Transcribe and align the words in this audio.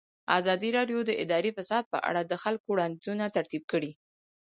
ازادي 0.37 0.69
راډیو 0.77 0.99
د 1.05 1.11
اداري 1.23 1.51
فساد 1.57 1.83
په 1.93 1.97
اړه 2.09 2.21
د 2.25 2.33
خلکو 2.43 2.67
وړاندیزونه 2.71 3.25
ترتیب 3.35 3.63
کړي. 3.71 3.91